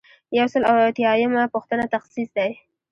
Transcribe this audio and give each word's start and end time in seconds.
یو 0.37 0.47
سل 0.53 0.63
او 0.69 0.75
یو 0.81 0.89
اتیایمه 0.91 1.43
پوښتنه 1.55 1.85
تخصیص 1.95 2.29
دی. 2.37 2.51